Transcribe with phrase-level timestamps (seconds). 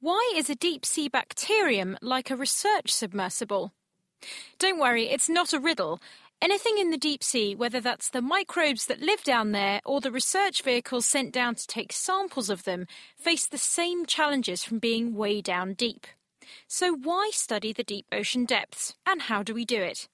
[0.00, 3.72] Why is a deep sea bacterium like a research submersible?
[4.60, 6.00] Don't worry, it's not a riddle.
[6.40, 10.12] Anything in the deep sea, whether that's the microbes that live down there or the
[10.12, 15.16] research vehicles sent down to take samples of them, face the same challenges from being
[15.16, 16.06] way down deep.
[16.68, 20.08] So, why study the deep ocean depths, and how do we do it?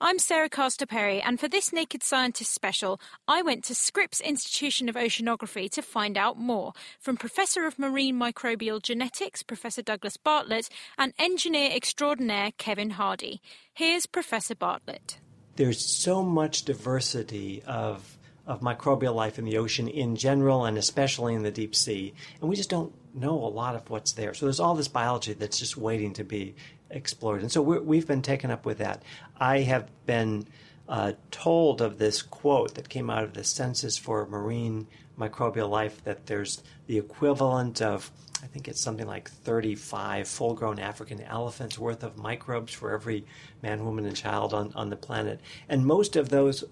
[0.00, 4.88] I'm Sarah Castor Perry, and for this Naked Scientist special, I went to Scripps Institution
[4.88, 10.68] of Oceanography to find out more from Professor of Marine Microbial Genetics, Professor Douglas Bartlett,
[10.96, 13.40] and engineer extraordinaire Kevin Hardy.
[13.74, 15.18] Here's Professor Bartlett.
[15.56, 21.34] There's so much diversity of of microbial life in the ocean in general and especially
[21.34, 22.14] in the deep sea.
[22.40, 24.34] And we just don't know a lot of what's there.
[24.34, 26.54] So there's all this biology that's just waiting to be
[26.90, 27.42] explored.
[27.42, 29.02] And so we have been taken up with that.
[29.38, 30.46] I have been
[30.88, 34.86] uh, told of this quote that came out of the Census for Marine
[35.18, 38.10] Microbial Life that there's the equivalent of,
[38.42, 43.26] I think it's something like 35 full grown African elephants worth of microbes for every
[43.62, 45.40] man, woman, and child on, on the planet.
[45.68, 46.64] And most of those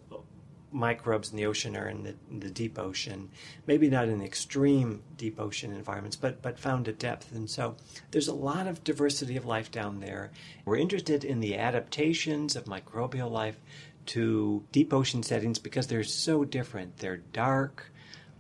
[0.72, 3.30] microbes in the ocean are in the, in the, deep ocean,
[3.66, 7.32] maybe not in extreme deep ocean environments, but, but found at depth.
[7.32, 7.76] And so
[8.10, 10.32] there's a lot of diversity of life down there.
[10.64, 13.60] We're interested in the adaptations of microbial life
[14.06, 16.98] to deep ocean settings because they're so different.
[16.98, 17.92] They're dark.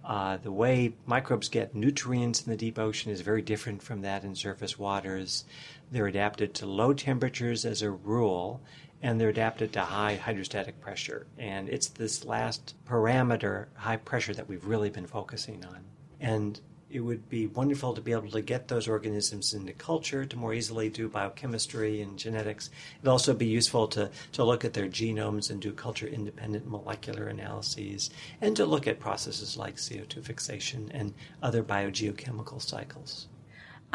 [0.04, 4.22] Uh, the way microbes get nutrients in the deep ocean is very different from that
[4.22, 5.44] in surface waters.
[5.90, 8.60] They're adapted to low temperatures as a rule,
[9.06, 11.28] and they're adapted to high hydrostatic pressure.
[11.38, 15.84] And it's this last parameter, high pressure, that we've really been focusing on.
[16.18, 20.36] And it would be wonderful to be able to get those organisms into culture to
[20.36, 22.68] more easily do biochemistry and genetics.
[22.98, 27.28] It'd also be useful to, to look at their genomes and do culture independent molecular
[27.28, 33.28] analyses and to look at processes like CO2 fixation and other biogeochemical cycles.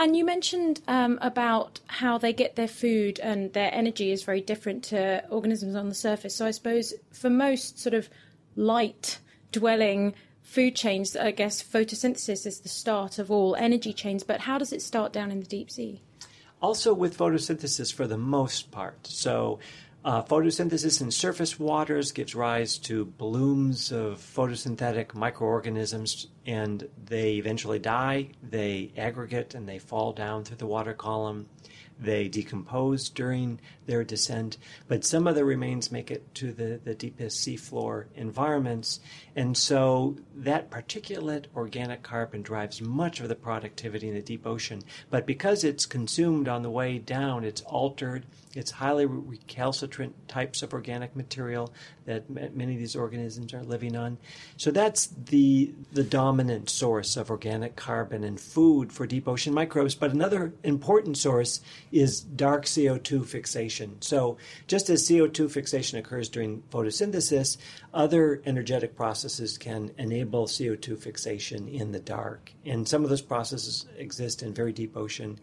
[0.01, 4.41] And you mentioned um, about how they get their food and their energy is very
[4.41, 6.35] different to organisms on the surface.
[6.35, 8.09] So I suppose for most sort of
[8.55, 9.19] light
[9.51, 14.23] dwelling food chains, I guess photosynthesis is the start of all energy chains.
[14.23, 16.01] But how does it start down in the deep sea?
[16.63, 19.05] Also, with photosynthesis for the most part.
[19.05, 19.59] So
[20.03, 27.77] uh, photosynthesis in surface waters gives rise to blooms of photosynthetic microorganisms, and they eventually
[27.77, 28.29] die.
[28.41, 31.47] They aggregate and they fall down through the water column.
[32.01, 34.57] They decompose during their descent,
[34.87, 38.99] but some of the remains make it to the, the deepest seafloor environments.
[39.35, 44.81] And so that particulate organic carbon drives much of the productivity in the deep ocean.
[45.11, 48.25] But because it's consumed on the way down, it's altered.
[48.55, 51.71] It's highly recalcitrant types of organic material
[52.05, 54.17] that many of these organisms are living on.
[54.57, 59.95] So that's the, the dominant source of organic carbon and food for deep ocean microbes.
[59.95, 64.01] But another important source is dark CO2 fixation.
[64.01, 67.57] So, just as CO2 fixation occurs during photosynthesis,
[67.93, 72.51] other energetic processes can enable CO2 fixation in the dark.
[72.65, 75.39] And some of those processes exist in very deep ocean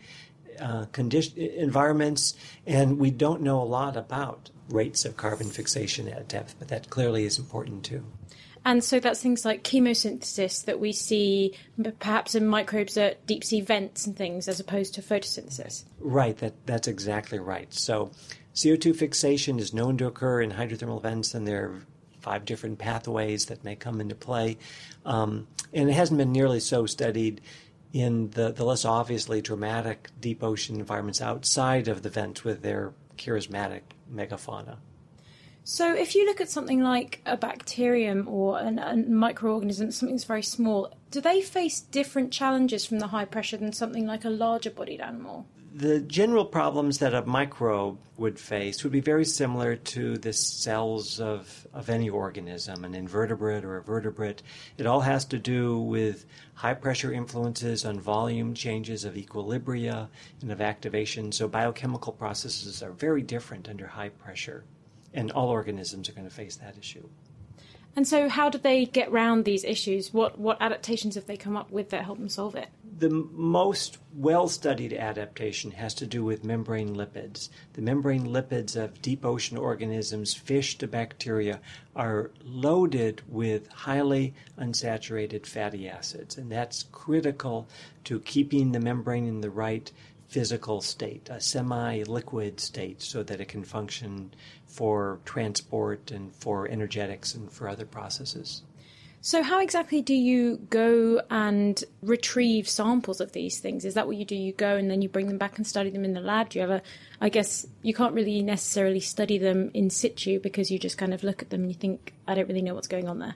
[0.60, 2.34] uh, condition, environments,
[2.66, 6.90] and we don't know a lot about rates of carbon fixation at depth, but that
[6.90, 8.04] clearly is important too.
[8.64, 11.54] And so that's things like chemosynthesis that we see
[12.00, 15.84] perhaps in microbes at deep sea vents and things as opposed to photosynthesis.
[15.98, 17.72] Right, that, that's exactly right.
[17.72, 18.10] So
[18.54, 21.82] CO2 fixation is known to occur in hydrothermal vents, and there are
[22.20, 24.58] five different pathways that may come into play.
[25.06, 27.40] Um, and it hasn't been nearly so studied
[27.92, 32.92] in the, the less obviously dramatic deep ocean environments outside of the vent with their
[33.16, 33.82] charismatic
[34.12, 34.76] megafauna.
[35.64, 40.24] So, if you look at something like a bacterium or an, a microorganism, something that's
[40.24, 44.30] very small, do they face different challenges from the high pressure than something like a
[44.30, 45.46] larger bodied animal?
[45.78, 51.20] The general problems that a microbe would face would be very similar to the cells
[51.20, 54.42] of, of any organism, an invertebrate or a vertebrate.
[54.76, 60.08] It all has to do with high pressure influences on volume changes of equilibria
[60.42, 61.30] and of activation.
[61.30, 64.64] So, biochemical processes are very different under high pressure
[65.14, 67.08] and all organisms are going to face that issue.
[67.96, 70.12] And so, how do they get around these issues?
[70.14, 72.68] What what adaptations have they come up with that help them solve it?
[72.98, 77.48] The most well studied adaptation has to do with membrane lipids.
[77.74, 81.60] The membrane lipids of deep ocean organisms, fish to bacteria,
[81.94, 87.68] are loaded with highly unsaturated fatty acids, and that's critical
[88.04, 89.90] to keeping the membrane in the right
[90.28, 94.32] physical state, a semi liquid state, so that it can function
[94.66, 98.62] for transport and for energetics and for other processes.
[99.20, 103.84] So, how exactly do you go and retrieve samples of these things?
[103.84, 104.36] Is that what you do?
[104.36, 106.50] You go and then you bring them back and study them in the lab?
[106.50, 106.82] Do you a,
[107.20, 111.24] I guess you can't really necessarily study them in situ because you just kind of
[111.24, 113.34] look at them and you think, I don't really know what's going on there.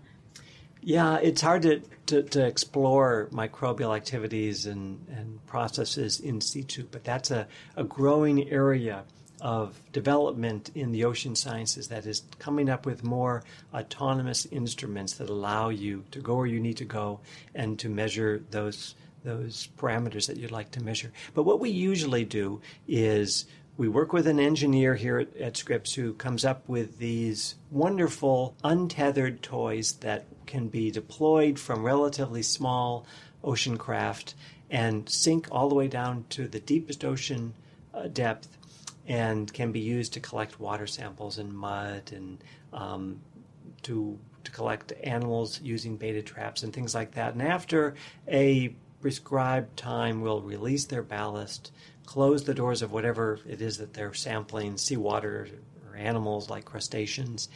[0.85, 7.05] Yeah, it's hard to, to, to, explore microbial activities and, and processes in situ, but
[7.05, 7.47] that's a,
[7.77, 9.05] a growing area
[9.41, 15.31] of development in the ocean sciences that is coming up with more autonomous instruments that
[15.31, 17.21] allow you to go where you need to go
[17.55, 21.13] and to measure those those parameters that you'd like to measure.
[21.33, 23.45] But what we usually do is
[23.77, 28.55] we work with an engineer here at, at Scripps who comes up with these wonderful
[28.63, 33.07] untethered toys that can be deployed from relatively small
[33.43, 34.35] ocean craft
[34.71, 37.55] and sink all the way down to the deepest ocean
[37.95, 38.57] uh, depth
[39.07, 42.39] and can be used to collect water samples and mud and
[42.73, 43.21] um,
[43.83, 47.33] to to collect animals using betta traps and things like that.
[47.33, 47.95] And after
[48.27, 51.73] a prescribed time, we'll release their ballast
[52.07, 55.49] close the doors of whatever it is that they're sampling, seawater
[55.89, 57.49] or animals like crustaceans,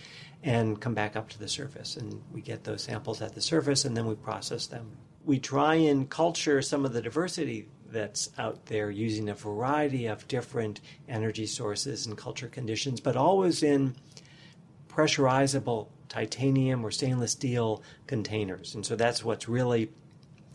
[0.43, 1.97] and come back up to the surface.
[1.97, 4.97] And we get those samples at the surface and then we process them.
[5.25, 10.27] We try and culture some of the diversity that's out there using a variety of
[10.29, 13.97] different energy sources and culture conditions, but always in
[14.89, 18.75] pressurizable titanium or stainless steel containers.
[18.75, 19.91] And so that's what's really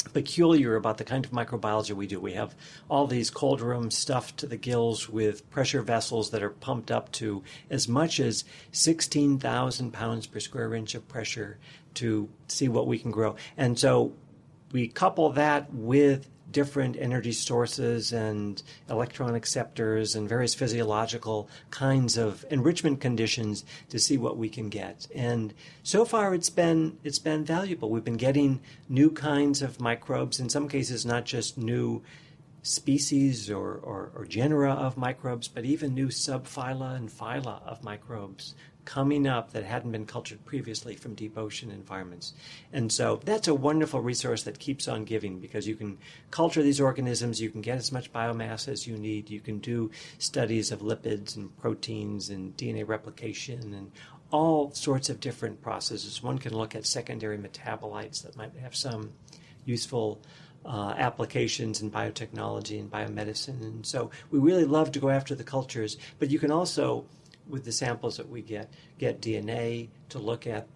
[0.04, 2.20] peculiar about the kind of microbiology we do.
[2.20, 2.56] We have
[2.90, 7.12] all these cold rooms stuffed to the gills with pressure vessels that are pumped up
[7.14, 11.58] to as much as 16,000 pounds per square inch of pressure
[11.96, 13.36] to see what we can grow.
[13.58, 14.14] And so
[14.72, 22.46] we couple that with different energy sources and electron acceptors and various physiological kinds of
[22.50, 25.08] enrichment conditions to see what we can get.
[25.14, 25.54] And
[25.84, 27.90] so far it's been it's been valuable.
[27.90, 32.02] We've been getting new kinds of microbes, in some cases not just new
[32.64, 38.54] species or, or, or genera of microbes, but even new subphyla and phyla of microbes
[38.86, 42.34] coming up that hadn't been cultured previously from deep ocean environments.
[42.74, 45.98] And so that's a wonderful resource that keeps on giving because you can
[46.32, 49.92] culture these organisms, you can get as much biomass as you need, you can do
[50.18, 53.92] studies of lipids and proteins and DNA replication and
[54.32, 56.24] all sorts of different processes.
[56.24, 59.12] One can look at secondary metabolites that might have some
[59.66, 60.22] useful
[60.66, 63.62] uh, applications in biotechnology and biomedicine.
[63.62, 67.06] And so we really love to go after the cultures, but you can also
[67.52, 70.68] with the samples that we get, get DNA to look at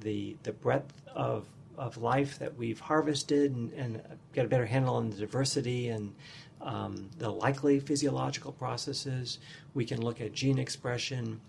[0.00, 1.46] the the breadth of
[1.78, 4.02] of life that we've harvested and, and
[4.32, 6.14] get a better handle on the diversity and
[6.60, 9.38] um, the likely physiological processes.
[9.74, 11.40] We can look at gene expression.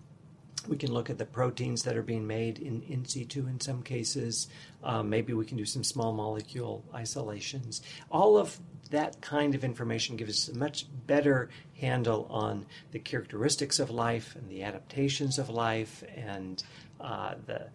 [0.67, 3.81] We can look at the proteins that are being made in, in situ in some
[3.83, 4.47] cases.
[4.83, 7.81] Um, maybe we can do some small molecule isolations.
[8.11, 8.59] All of
[8.91, 14.35] that kind of information gives us a much better handle on the characteristics of life
[14.35, 16.63] and the adaptations of life and
[17.01, 17.67] uh, the,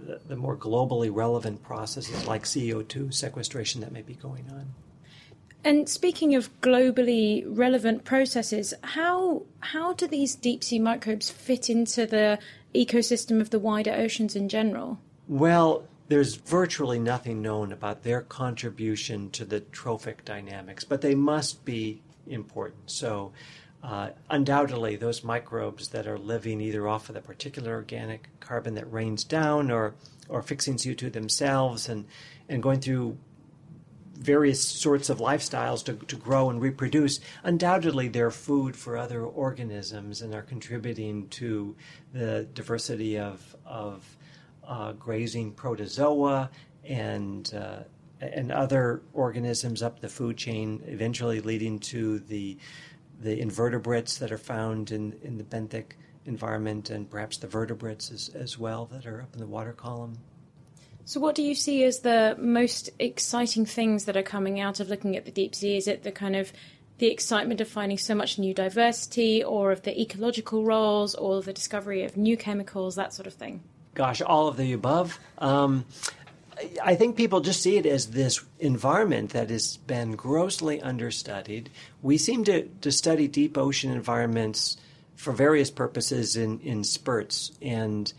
[0.00, 4.66] the, the more globally relevant processes like CO2 sequestration that may be going on.
[5.62, 12.06] And speaking of globally relevant processes, how how do these deep sea microbes fit into
[12.06, 12.38] the
[12.74, 14.98] ecosystem of the wider oceans in general?
[15.28, 21.64] Well, there's virtually nothing known about their contribution to the trophic dynamics, but they must
[21.64, 22.90] be important.
[22.90, 23.32] So,
[23.82, 28.92] uh, undoubtedly, those microbes that are living either off of the particulate organic carbon that
[28.92, 29.94] rains down or,
[30.28, 32.06] or fixing CO2 themselves and,
[32.48, 33.16] and going through
[34.20, 40.20] various sorts of lifestyles to, to grow and reproduce, undoubtedly they're food for other organisms
[40.22, 41.74] and are contributing to
[42.12, 44.04] the diversity of, of
[44.68, 46.50] uh, grazing protozoa
[46.84, 47.82] and uh,
[48.20, 52.58] and other organisms up the food chain, eventually leading to the
[53.20, 55.92] the invertebrates that are found in in the benthic
[56.26, 60.18] environment, and perhaps the vertebrates as, as well that are up in the water column.
[61.04, 64.88] So, what do you see as the most exciting things that are coming out of
[64.88, 65.76] looking at the deep sea?
[65.76, 66.52] Is it the kind of
[66.98, 71.52] the excitement of finding so much new diversity, or of the ecological roles, or the
[71.52, 73.62] discovery of new chemicals, that sort of thing?
[73.94, 75.18] Gosh, all of the above.
[75.38, 75.86] Um,
[76.82, 81.70] I think people just see it as this environment that has been grossly understudied.
[82.02, 84.76] We seem to, to study deep ocean environments
[85.16, 87.52] for various purposes in, in spurts.
[87.62, 88.12] And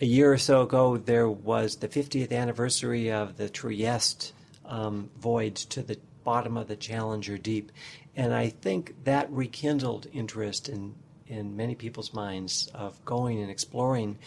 [0.00, 4.32] a year or so ago, there was the 50th anniversary of the Trieste
[4.64, 7.70] um, voyage to the bottom of the Challenger Deep.
[8.16, 10.94] And I think that rekindled interest in,
[11.26, 14.18] in many people's minds of going and exploring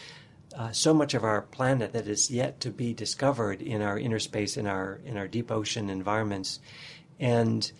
[0.55, 4.19] uh, so much of our planet that is yet to be discovered in our inner
[4.19, 6.59] space, in our in our deep ocean environments,
[7.19, 7.71] and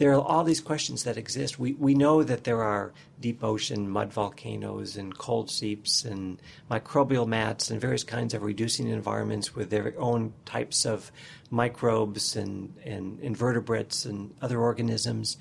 [0.00, 1.58] there are all these questions that exist.
[1.58, 6.40] We we know that there are deep ocean mud volcanoes and cold seeps and
[6.70, 11.12] microbial mats and various kinds of reducing environments with their own types of
[11.50, 15.36] microbes and, and invertebrates and other organisms,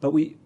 [0.00, 0.38] but we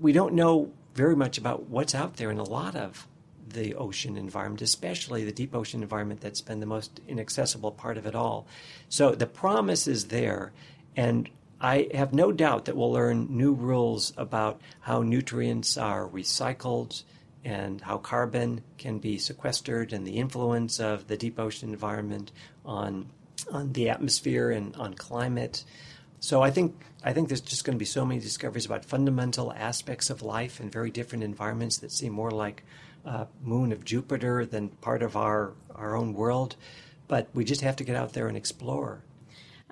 [0.00, 3.06] we don't know very much about what's out there in a lot of
[3.46, 8.06] the ocean environment, especially the deep ocean environment that's been the most inaccessible part of
[8.06, 8.48] it all.
[8.88, 10.52] So the promise is there,
[10.96, 11.30] and
[11.64, 17.04] I have no doubt that we'll learn new rules about how nutrients are recycled
[17.42, 22.32] and how carbon can be sequestered and the influence of the deep ocean environment
[22.66, 23.06] on
[23.50, 25.64] on the atmosphere and on climate.
[26.20, 29.50] So I think I think there's just going to be so many discoveries about fundamental
[29.54, 32.62] aspects of life in very different environments that seem more like
[33.06, 36.56] uh, moon of Jupiter than part of our, our own world.
[37.08, 39.03] But we just have to get out there and explore.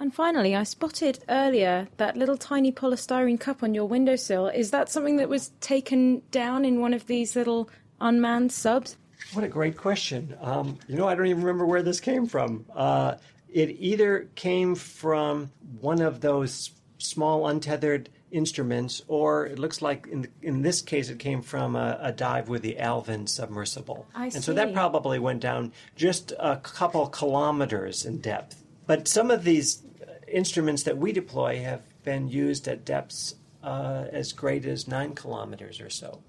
[0.03, 4.49] And finally, I spotted earlier that little tiny polystyrene cup on your windowsill.
[4.49, 8.97] Is that something that was taken down in one of these little unmanned subs?
[9.33, 10.37] What a great question.
[10.41, 12.67] Um, you know, I don't even remember where this came from.
[12.75, 13.15] Uh,
[13.49, 20.23] it either came from one of those small untethered instruments, or it looks like in,
[20.23, 24.07] the, in this case it came from a, a dive with the Alvin submersible.
[24.17, 24.41] I and see.
[24.41, 28.62] so that probably went down just a couple kilometers in depth.
[28.87, 29.83] But some of these
[30.29, 35.81] instruments that we deploy have been used at depths uh, as great as nine kilometers
[35.81, 36.21] or so.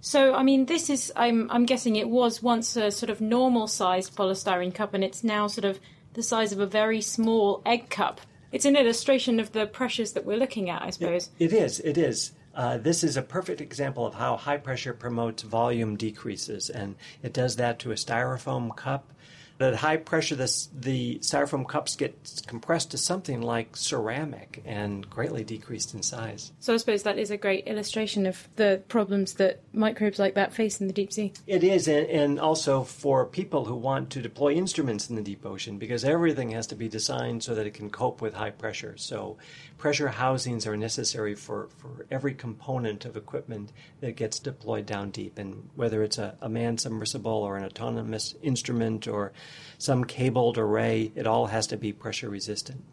[0.00, 3.66] So, I mean, this is, I'm, I'm guessing it was once a sort of normal
[3.66, 5.80] sized polystyrene cup, and it's now sort of
[6.12, 8.20] the size of a very small egg cup
[8.54, 11.28] it's an illustration of the pressures that we're looking at, I suppose.
[11.40, 11.80] it, it is.
[11.80, 12.30] It is.
[12.54, 17.32] Uh, this is a perfect example of how high pressure promotes volume decreases, and it
[17.32, 19.12] does that to a styrofoam cup
[19.60, 25.44] at high pressure, this, the styrofoam cups get compressed to something like ceramic and greatly
[25.44, 26.52] decreased in size.
[26.60, 30.52] So I suppose that is a great illustration of the problems that microbes like that
[30.52, 31.32] face in the deep sea.
[31.46, 35.46] It is, and, and also for people who want to deploy instruments in the deep
[35.46, 38.94] ocean, because everything has to be designed so that it can cope with high pressure.
[38.96, 39.36] So
[39.78, 43.70] pressure housings are necessary for, for every component of equipment
[44.00, 48.34] that gets deployed down deep, and whether it's a, a manned submersible or an autonomous
[48.42, 49.32] instrument or
[49.78, 51.12] some cabled array.
[51.14, 52.84] It all has to be pressure resistant.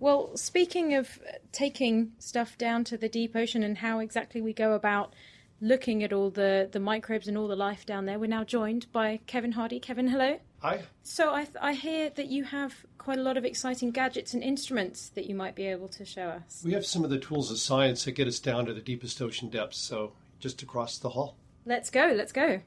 [0.00, 1.18] Well, speaking of
[1.50, 5.12] taking stuff down to the deep ocean and how exactly we go about
[5.60, 8.86] looking at all the, the microbes and all the life down there, we're now joined
[8.92, 9.80] by Kevin Hardy.
[9.80, 10.38] Kevin, hello.
[10.60, 10.82] Hi.
[11.02, 15.08] So I, I hear that you have quite a lot of exciting gadgets and instruments
[15.10, 16.62] that you might be able to show us.
[16.64, 19.20] We have some of the tools of science that get us down to the deepest
[19.20, 21.36] ocean depths, so just across the hall.
[21.64, 22.60] Let's go, let's go.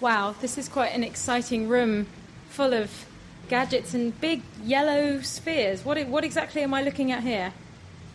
[0.00, 2.06] Wow, this is quite an exciting room
[2.50, 3.06] full of
[3.48, 5.84] gadgets and big yellow spheres.
[5.84, 7.52] What, what exactly am I looking at here?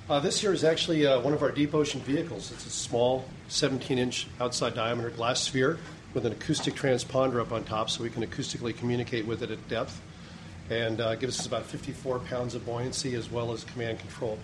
[0.09, 2.53] Uh, this here is actually uh, one of our deep ocean vehicles.
[2.53, 5.77] It's a small 17 inch outside diameter glass sphere
[6.13, 9.67] with an acoustic transponder up on top so we can acoustically communicate with it at
[9.67, 10.01] depth
[10.69, 14.39] and uh, gives us about 54 pounds of buoyancy as well as command control.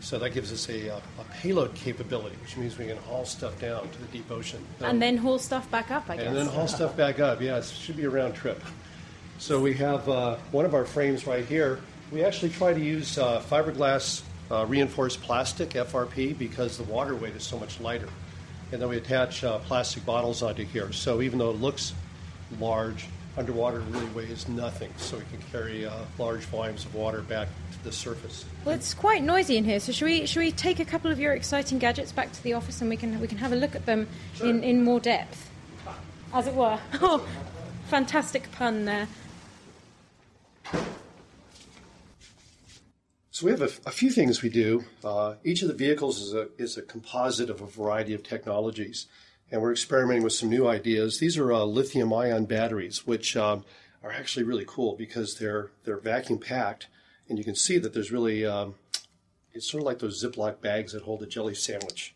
[0.00, 3.58] So that gives us a, uh, a, payload capability, which means we can haul stuff
[3.60, 4.64] down to the deep ocean.
[4.80, 6.26] and then haul stuff back up, I guess.
[6.26, 7.40] And then haul stuff back up.
[7.40, 8.62] Yeah, it should be a round trip.
[9.38, 11.80] So we have uh, one of our frames right here.
[12.12, 17.34] We actually try to use uh, fiberglass uh, reinforced plastic, FRP, because the water weight
[17.34, 18.08] is so much lighter.
[18.72, 20.92] And then we attach uh, plastic bottles onto here.
[20.92, 21.92] So even though it looks
[22.58, 23.06] large,
[23.36, 24.92] underwater really weighs nothing.
[24.96, 28.44] So we can carry uh, large volumes of water back to the surface.
[28.64, 29.80] Well, it's quite noisy in here.
[29.80, 32.54] So should we should we take a couple of your exciting gadgets back to the
[32.54, 34.48] office and we can we can have a look at them sure.
[34.48, 35.50] in, in more depth,
[36.32, 36.78] as it were.
[37.00, 37.26] Oh,
[37.88, 39.08] fantastic pun there.
[43.38, 44.84] So we have a, a few things we do.
[45.04, 49.06] Uh, each of the vehicles is a, is a composite of a variety of technologies,
[49.50, 51.18] and we're experimenting with some new ideas.
[51.18, 53.64] These are uh, lithium-ion batteries, which um,
[54.02, 56.88] are actually really cool because they're they're vacuum packed,
[57.28, 58.74] and you can see that there's really um,
[59.52, 62.14] it's sort of like those Ziploc bags that hold a jelly sandwich.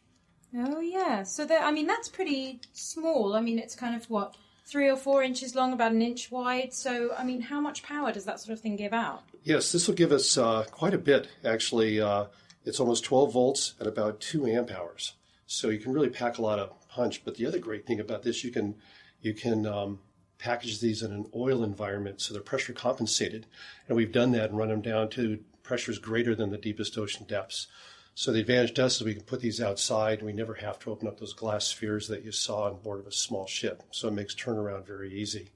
[0.55, 1.23] Oh yeah.
[1.23, 3.35] So that I mean that's pretty small.
[3.35, 6.73] I mean it's kind of what three or four inches long, about an inch wide.
[6.73, 9.23] So I mean, how much power does that sort of thing give out?
[9.43, 11.29] Yes, this will give us uh, quite a bit.
[11.45, 12.27] Actually, uh,
[12.65, 15.15] it's almost 12 volts at about two amp hours.
[15.47, 17.25] So you can really pack a lot of punch.
[17.25, 18.77] But the other great thing about this, you can
[19.21, 20.01] you can um,
[20.39, 23.47] package these in an oil environment so they're pressure compensated,
[23.89, 27.25] and we've done that and run them down to pressures greater than the deepest ocean
[27.29, 27.69] depths.
[28.15, 30.79] So the advantage to us is we can put these outside and we never have
[30.81, 33.83] to open up those glass spheres that you saw on board of a small ship.
[33.91, 35.51] So it makes turnaround very easy.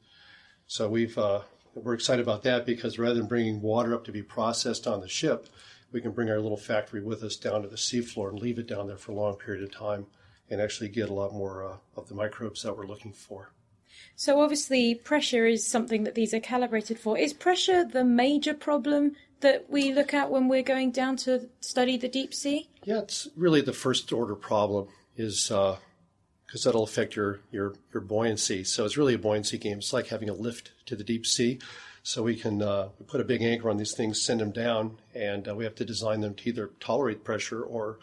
[0.67, 1.43] So we've uh,
[1.75, 5.09] we're excited about that because rather than bringing water up to be processed on the
[5.09, 5.49] ship,
[5.93, 8.67] we can bring our little factory with us down to the seafloor and leave it
[8.67, 10.07] down there for a long period of time
[10.51, 13.51] and actually get a lot more uh, of the microbes that we're looking for.
[14.15, 17.19] So obviously pressure is something that these are calibrated for.
[17.19, 21.97] Is pressure the major problem that we look at when we're going down to study
[21.97, 22.69] the deep sea?
[22.85, 28.01] Yeah, it's really the first order problem is because uh, that'll affect your, your your
[28.01, 28.65] buoyancy.
[28.65, 29.79] So it's really a buoyancy game.
[29.79, 31.59] It's like having a lift to the deep sea.
[32.03, 34.99] So we can uh, we put a big anchor on these things, send them down,
[35.15, 37.99] and uh, we have to design them to either tolerate pressure or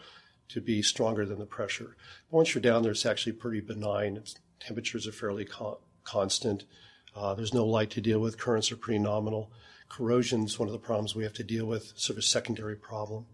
[0.48, 1.96] to be stronger than the pressure.
[2.30, 4.16] But once you're down there, it's actually pretty benign.
[4.16, 6.64] It's, temperatures are fairly con- constant.
[7.14, 8.38] Uh, there's no light to deal with.
[8.38, 9.50] Currents are pretty nominal
[9.94, 12.76] corrosion is one of the problems we have to deal with, sort of a secondary
[12.76, 13.26] problem.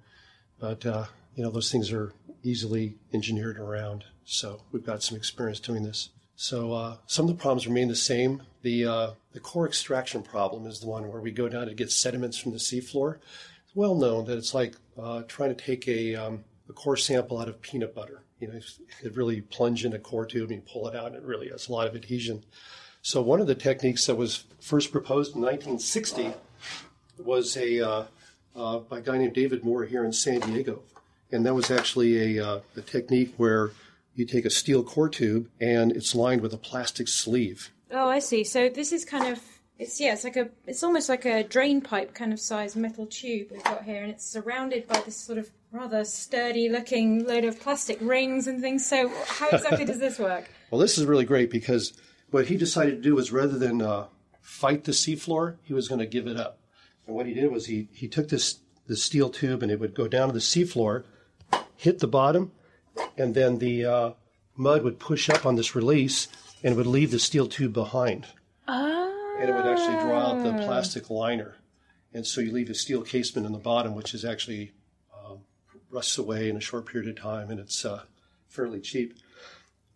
[0.59, 2.13] But, uh, you know, those things are
[2.43, 4.05] easily engineered around.
[4.25, 6.11] So we've got some experience doing this.
[6.37, 8.43] So uh, some of the problems remain the same.
[8.63, 11.91] The, uh, the core extraction problem is the one where we go down to get
[11.91, 13.17] sediments from the seafloor.
[13.65, 17.39] It's well known that it's like uh, trying to take a, um, a core sample
[17.39, 18.23] out of peanut butter.
[18.39, 18.61] You know,
[19.03, 21.49] it really plunge in a core tube and you pull it out, and it really
[21.49, 22.45] has a lot of adhesion.
[23.03, 26.33] So one of the techniques that was first proposed in 1960
[27.19, 28.05] was a uh,
[28.57, 30.83] uh, by a guy named David Moore here in San Diego,
[31.31, 33.73] and that was actually a, uh, a technique where
[34.15, 37.71] you take a steel core tube and it's lined with a plastic sleeve.
[37.91, 38.45] Oh, I see.
[38.45, 39.41] So this is kind of
[39.79, 43.07] it's yeah, it's like a it's almost like a drain pipe kind of size metal
[43.07, 47.45] tube we've got here, and it's surrounded by this sort of rather sturdy looking load
[47.45, 48.87] of plastic rings and things.
[48.87, 50.51] So how exactly does this work?
[50.71, 51.95] Well, this is really great because
[52.31, 54.07] what he decided to do was rather than uh,
[54.41, 56.61] fight the seafloor, he was going to give it up.
[57.09, 59.97] And what he did was he, he took this, this steel tube and it would
[59.97, 61.03] go down to the seafloor,
[61.77, 62.53] hit the bottom,
[63.19, 64.11] and then the uh,
[64.57, 66.29] mud would push up on this release
[66.63, 68.29] and would leave the steel tube behind.
[68.69, 69.11] Ah.
[69.41, 71.57] And it would actually draw out the plastic liner.
[72.15, 74.71] And so you leave a steel casement in the bottom, which is actually
[75.91, 78.03] rusts away in a short period of time, and it's uh,
[78.49, 79.19] fairly cheap.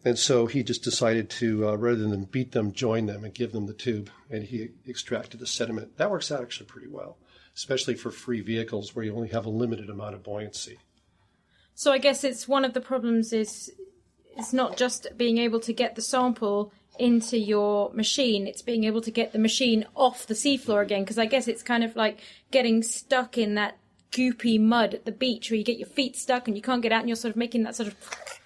[0.04, 3.52] And so he just decided to, uh, rather than beat them, join them and give
[3.52, 5.96] them the tube, and he extracted the sediment.
[5.96, 7.16] That works out actually pretty well,
[7.56, 10.78] especially for free vehicles where you only have a limited amount of buoyancy.
[11.74, 13.72] So I guess it's one of the problems is
[14.36, 19.00] it's not just being able to get the sample into your machine, it's being able
[19.00, 22.20] to get the machine off the seafloor again, because I guess it's kind of like
[22.50, 23.78] getting stuck in that
[24.14, 26.92] goopy mud at the beach where you get your feet stuck and you can't get
[26.92, 27.96] out and you're sort of making that sort of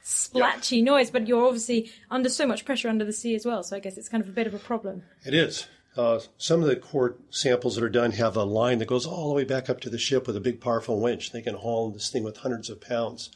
[0.02, 3.62] splatchy noise, but you're obviously under so much pressure under the sea as well.
[3.62, 5.02] So I guess it's kind of a bit of a problem.
[5.24, 5.66] It is.
[5.96, 9.28] Uh, some of the core samples that are done have a line that goes all
[9.28, 11.32] the way back up to the ship with a big, powerful winch.
[11.32, 13.30] They can haul this thing with hundreds of pounds.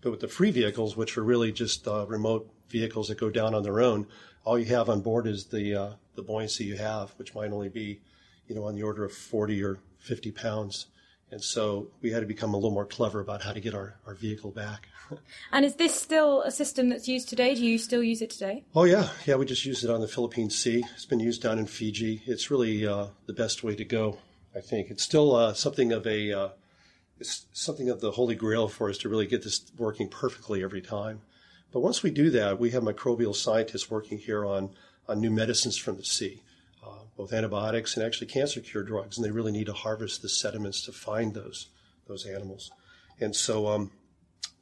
[0.00, 3.54] But with the free vehicles, which are really just uh, remote vehicles that go down
[3.54, 4.06] on their own,
[4.44, 7.68] all you have on board is the uh, the buoyancy you have, which might only
[7.68, 8.00] be,
[8.48, 10.86] you know, on the order of 40 or 50 pounds.
[11.30, 13.96] And so we had to become a little more clever about how to get our,
[14.06, 14.88] our vehicle back.
[15.52, 17.54] and is this still a system that's used today?
[17.54, 18.64] Do you still use it today?
[18.74, 19.08] Oh, yeah.
[19.24, 20.84] Yeah, we just use it on the Philippine Sea.
[20.94, 22.22] It's been used down in Fiji.
[22.26, 24.18] It's really uh, the best way to go,
[24.54, 24.90] I think.
[24.90, 26.32] It's still uh, something of a.
[26.32, 26.48] Uh,
[27.18, 30.82] it's something of the holy grail for us to really get this working perfectly every
[30.82, 31.22] time.
[31.72, 34.70] But once we do that, we have microbial scientists working here on,
[35.08, 36.42] on new medicines from the sea
[37.16, 40.84] both antibiotics and actually cancer cure drugs, and they really need to harvest the sediments
[40.84, 41.68] to find those
[42.06, 42.70] those animals.
[43.20, 43.90] And so um,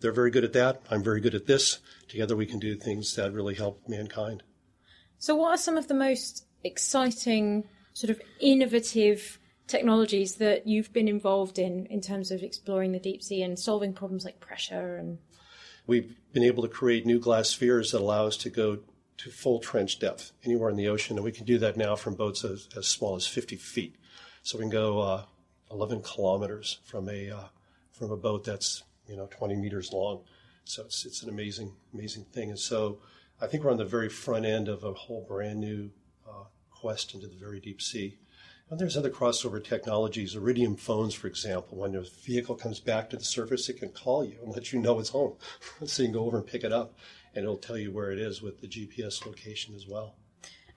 [0.00, 0.82] they're very good at that.
[0.90, 1.78] I'm very good at this.
[2.08, 4.42] Together, we can do things that really help mankind.
[5.18, 11.08] So, what are some of the most exciting, sort of innovative technologies that you've been
[11.08, 15.18] involved in in terms of exploring the deep sea and solving problems like pressure and?
[15.86, 18.78] We've been able to create new glass spheres that allow us to go
[19.18, 22.14] to full trench depth anywhere in the ocean, and we can do that now from
[22.14, 23.96] boats as, as small as 50 feet.
[24.42, 25.24] So we can go uh,
[25.70, 27.44] 11 kilometers from a uh,
[27.92, 30.22] from a boat that's you know 20 meters long.
[30.64, 32.50] So it's it's an amazing amazing thing.
[32.50, 32.98] And so
[33.40, 35.90] I think we're on the very front end of a whole brand new
[36.28, 38.18] uh, quest into the very deep sea.
[38.70, 41.78] And there's other crossover technologies, iridium phones, for example.
[41.78, 44.80] When a vehicle comes back to the surface, it can call you and let you
[44.80, 45.34] know it's home.
[45.84, 46.94] so you can go over and pick it up,
[47.34, 50.16] and it'll tell you where it is with the GPS location as well.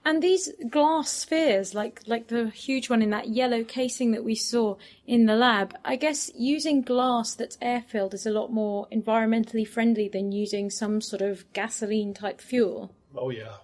[0.04, 4.34] And these glass spheres, like like the huge one in that yellow casing that we
[4.34, 8.88] saw in the lab, I guess using glass that's air filled is a lot more
[8.90, 12.94] environmentally friendly than using some sort of gasoline type fuel.
[13.14, 13.56] Oh yeah.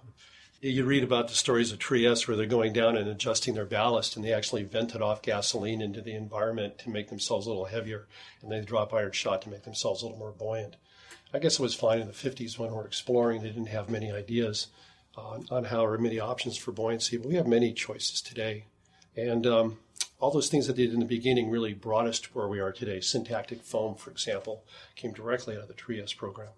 [0.61, 4.15] You read about the stories of Trieste where they're going down and adjusting their ballast,
[4.15, 8.07] and they actually vented off gasoline into the environment to make themselves a little heavier,
[8.41, 10.75] and they drop iron shot to make themselves a little more buoyant.
[11.35, 13.41] I guess it was fine in the 50s when we we're exploring.
[13.41, 14.67] They didn't have many ideas
[15.17, 18.63] on, how or many options for buoyancy, but we have many choices today.
[19.17, 19.77] And um,
[20.21, 22.61] all those things that they did in the beginning really brought us to where we
[22.61, 23.01] are today.
[23.01, 24.63] Syntactic foam, for example,
[24.95, 26.51] came directly out of the Trieste program.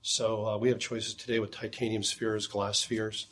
[0.00, 3.26] So uh, we have choices today with titanium spheres, glass spheres,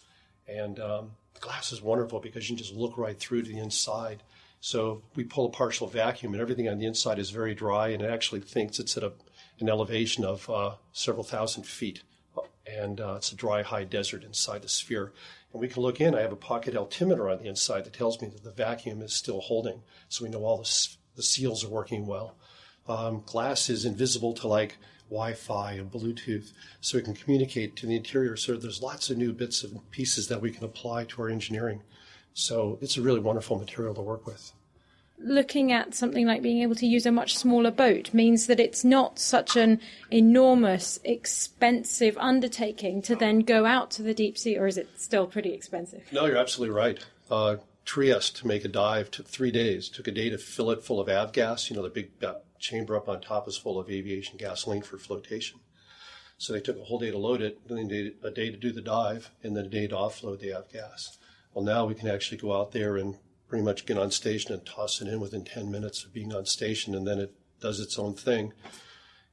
[0.46, 4.22] and um, glass is wonderful because you can just look right through to the inside.
[4.60, 8.02] So we pull a partial vacuum, and everything on the inside is very dry, and
[8.02, 9.12] it actually thinks it's at a,
[9.60, 12.02] an elevation of uh, several thousand feet
[12.66, 15.12] and uh, it's a dry, high desert inside the sphere.
[15.52, 16.14] And we can look in.
[16.14, 19.12] I have a pocket altimeter on the inside that tells me that the vacuum is
[19.12, 22.36] still holding, so we know all the, the seals are working well.
[22.88, 24.76] Um, glass is invisible to like
[25.08, 28.36] Wi-Fi and Bluetooth, so we can communicate to the interior.
[28.36, 31.82] So there's lots of new bits and pieces that we can apply to our engineering.
[32.32, 34.52] So it's a really wonderful material to work with
[35.22, 38.84] looking at something like being able to use a much smaller boat means that it's
[38.84, 39.80] not such an
[40.10, 45.26] enormous, expensive undertaking to then go out to the deep sea, or is it still
[45.26, 46.02] pretty expensive?
[46.12, 47.04] No, you're absolutely right.
[47.30, 49.88] Uh, Trieste to make a dive took three days.
[49.88, 51.70] Took a day to fill it full of avgas.
[51.70, 54.98] You know, the big uh, chamber up on top is full of aviation gasoline for
[54.98, 55.60] flotation.
[56.38, 58.72] So they took a whole day to load it, then they a day to do
[58.72, 61.18] the dive, and then a day to offload the avgas.
[61.52, 63.16] Well, now we can actually go out there and
[63.50, 66.46] pretty much get on station and toss it in within 10 minutes of being on
[66.46, 68.52] station, and then it does its own thing.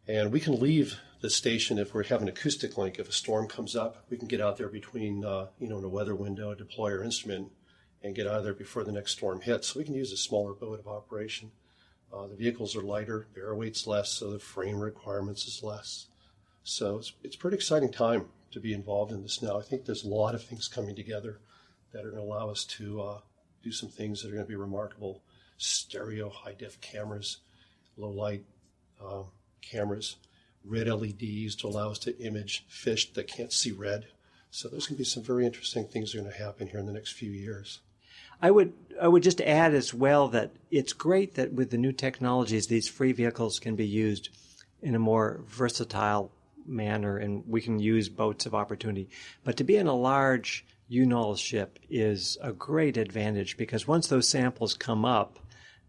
[0.07, 2.97] And we can leave the station if we're having acoustic link.
[2.97, 5.83] If a storm comes up, we can get out there between, uh, you know, in
[5.83, 7.51] a weather window, deploy our instrument,
[8.01, 9.69] and get out of there before the next storm hits.
[9.69, 11.51] So we can use a smaller boat of operation.
[12.11, 16.07] Uh, the vehicles are lighter, the air weight's less, so the frame requirements is less.
[16.63, 19.59] So it's, it's pretty exciting time to be involved in this now.
[19.59, 21.39] I think there's a lot of things coming together
[21.91, 23.19] that are going to allow us to uh,
[23.67, 25.21] do some things that are going to be remarkable
[25.57, 27.37] stereo high def cameras,
[27.97, 28.45] low light
[29.03, 29.25] um,
[29.61, 30.15] cameras,
[30.63, 34.05] red LEDs to allow us to image fish that can't see red.
[34.51, 36.79] So there's going to be some very interesting things that are going to happen here
[36.79, 37.79] in the next few years.
[38.41, 41.91] I would I would just add as well that it's great that with the new
[41.91, 44.29] technologies, these free vehicles can be used
[44.81, 46.31] in a more versatile
[46.65, 49.09] manner, and we can use boats of opportunity.
[49.43, 54.29] But to be in a large UNOLS ship is a great advantage because once those
[54.29, 55.39] samples come up,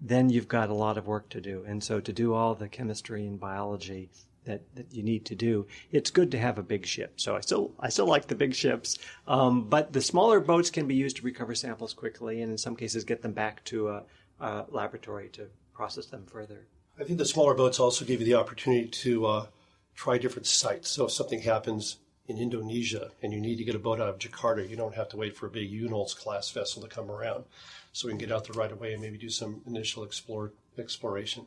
[0.00, 1.64] then you've got a lot of work to do.
[1.66, 4.10] And so to do all the chemistry and biology
[4.44, 7.20] that, that you need to do, it's good to have a big ship.
[7.20, 10.86] So I still I still like the big ships, um, but the smaller boats can
[10.86, 14.02] be used to recover samples quickly, and in some cases get them back to a,
[14.40, 16.66] a laboratory to process them further.
[16.98, 19.46] I think the smaller boats also give you the opportunity to uh,
[19.94, 20.88] try different sites.
[20.88, 24.18] So if something happens in Indonesia and you need to get a boat out of
[24.18, 27.44] Jakarta, you don't have to wait for a big UNOLS class vessel to come around.
[27.92, 31.46] So we can get out there right away and maybe do some initial explore, exploration.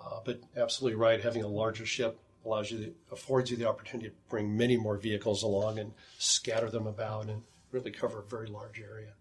[0.00, 4.14] Uh, but absolutely right, having a larger ship allows you, affords you the opportunity to
[4.28, 8.80] bring many more vehicles along and scatter them about and really cover a very large
[8.80, 9.12] area.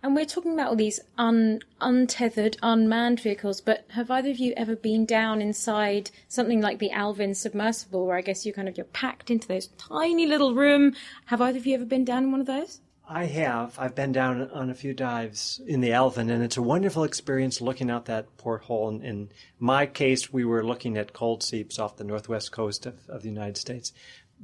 [0.00, 4.54] And we're talking about all these un, untethered, unmanned vehicles, but have either of you
[4.56, 8.76] ever been down inside something like the Alvin submersible, where I guess you kind of
[8.76, 10.94] you're packed into this tiny little room?
[11.26, 12.80] Have either of you ever been down in one of those?
[13.10, 13.76] I have.
[13.78, 17.60] I've been down on a few dives in the Alvin, and it's a wonderful experience
[17.60, 18.90] looking out that porthole.
[18.90, 23.08] In, in my case, we were looking at cold seeps off the northwest coast of,
[23.08, 23.92] of the United States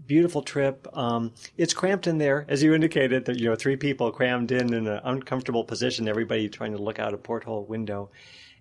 [0.06, 0.86] beautiful trip.
[0.96, 3.24] Um, it's cramped in there, as you indicated.
[3.24, 6.08] That you know, three people crammed in in an uncomfortable position.
[6.08, 8.10] Everybody trying to look out a porthole window,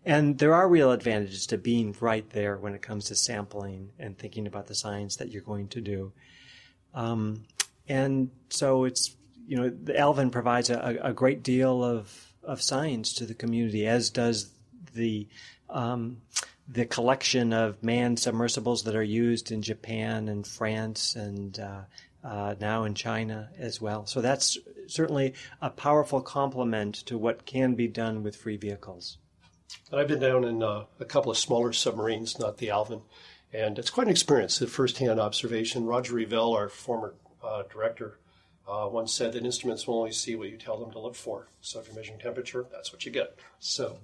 [0.06, 4.18] and there are real advantages to being right there when it comes to sampling and
[4.18, 6.12] thinking about the science that you're going to do.
[6.94, 7.46] Um,
[7.88, 9.16] and so it's
[9.48, 13.88] you know, the Alvin provides a, a great deal of of science to the community,
[13.88, 14.52] as does
[14.94, 15.28] the
[15.70, 16.22] um,
[16.68, 21.82] the collection of manned submersibles that are used in Japan and France and uh,
[22.24, 24.06] uh, now in China as well.
[24.06, 29.18] So that's certainly a powerful complement to what can be done with free vehicles.
[29.92, 33.02] I've been down in uh, a couple of smaller submarines, not the Alvin,
[33.52, 35.86] and it's quite an experience, a first-hand observation.
[35.86, 38.20] Roger Revelle, our former uh, director,
[38.68, 41.48] uh, once said that instruments will only see what you tell them to look for.
[41.62, 43.36] So if you're measuring temperature, that's what you get.
[43.60, 44.00] So,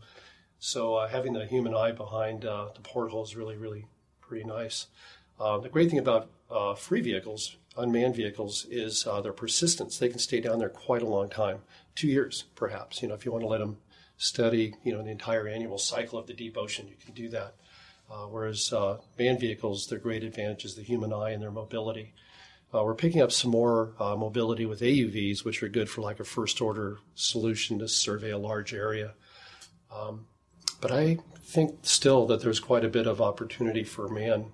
[0.60, 3.86] so uh, having the human eye behind uh, the porthole is really, really
[4.22, 4.88] pretty nice.
[5.40, 9.98] Uh, the great thing about uh, free vehicles, unmanned vehicles, is uh, their persistence.
[9.98, 11.60] They can stay down there quite a long time,
[11.96, 13.02] two years perhaps.
[13.02, 13.78] You know, if you want to let them
[14.18, 17.56] study, you know, the entire annual cycle of the deep ocean, you can do that.
[18.30, 18.74] whereas
[19.18, 22.14] manned vehicles, their great advantage is the human eye and their mobility.
[22.74, 26.20] Uh, we're picking up some more uh, mobility with AUVs, which are good for like
[26.20, 29.14] a first order solution to survey a large area.
[29.92, 30.28] Um,
[30.82, 34.46] but I think still that there's quite a bit of opportunity for man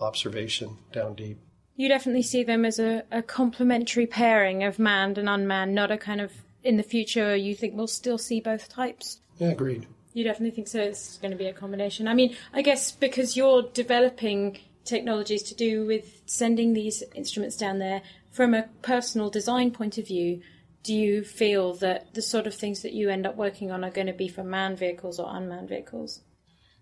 [0.00, 1.38] observation down deep.
[1.76, 5.96] You definitely see them as a, a complementary pairing of manned and unmanned, not a
[5.96, 6.32] kind of
[6.64, 9.20] in the future you think we'll still see both types.
[9.38, 9.86] Yeah, agreed.
[10.12, 10.80] You definitely think so.
[10.80, 12.08] It's going to be a combination.
[12.08, 17.78] I mean, I guess because you're developing technologies to do with sending these instruments down
[17.78, 20.40] there from a personal design point of view
[20.82, 23.90] do you feel that the sort of things that you end up working on are
[23.90, 26.22] going to be for manned vehicles or unmanned vehicles?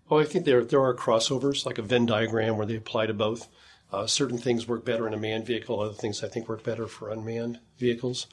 [0.09, 3.13] Well i think there, there are crossovers like a venn diagram where they apply to
[3.13, 3.47] both.
[3.91, 6.87] Uh, certain things work better in a manned vehicle other things i think work better
[6.87, 8.27] for unmanned vehicles.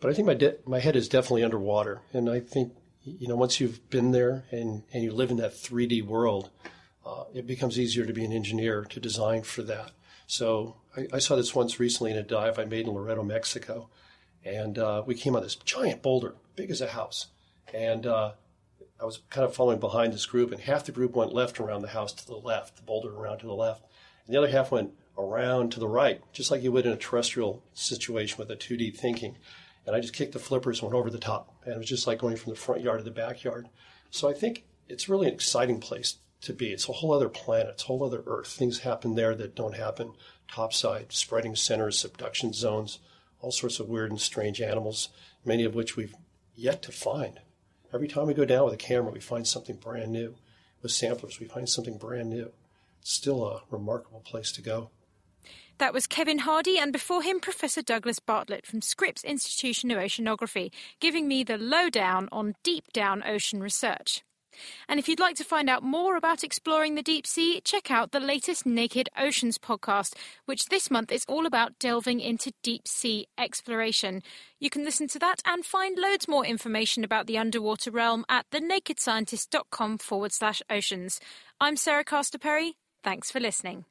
[0.00, 3.36] But i think my, de- my head is definitely underwater and i think you know
[3.36, 6.50] once you've been there and, and you live in that 3d world
[7.08, 9.92] uh, it becomes easier to be an engineer to design for that.
[10.26, 13.88] So I, I, saw this once recently in a dive I made in Loreto, Mexico,
[14.44, 17.28] and uh, we came on this giant boulder, big as a house,
[17.72, 18.32] and uh,
[19.00, 21.82] I was kind of following behind this group, and half the group went left around
[21.82, 23.84] the house to the left, the boulder around to the left,
[24.26, 26.96] and the other half went around to the right, just like you would in a
[26.96, 29.36] terrestrial situation with a 2D thinking.
[29.86, 32.06] And I just kicked the flippers and went over the top, and it was just
[32.06, 33.68] like going from the front yard to the backyard.
[34.10, 36.72] So I think it's really an exciting place to be.
[36.72, 37.70] It's a whole other planet.
[37.70, 38.48] It's a whole other Earth.
[38.48, 40.12] Things happen there that don't happen
[40.48, 43.00] topside, spreading centers, subduction zones,
[43.40, 45.08] all sorts of weird and strange animals,
[45.44, 46.14] many of which we've
[46.54, 47.40] yet to find.
[47.92, 50.34] Every time we go down with a camera, we find something brand new.
[50.82, 52.52] With samplers, we find something brand new.
[53.00, 54.90] It's still a remarkable place to go.
[55.78, 60.72] That was Kevin Hardy, and before him, Professor Douglas Bartlett from Scripps Institution of Oceanography,
[60.98, 64.24] giving me the lowdown on deep down ocean research.
[64.88, 68.12] And if you'd like to find out more about exploring the deep sea, check out
[68.12, 73.26] the latest Naked Oceans podcast, which this month is all about delving into deep sea
[73.36, 74.22] exploration.
[74.60, 78.48] You can listen to that and find loads more information about the underwater realm at
[78.50, 81.20] thenakedscientist.com forward slash oceans.
[81.60, 82.76] I'm Sarah Castor Perry.
[83.02, 83.84] Thanks for listening.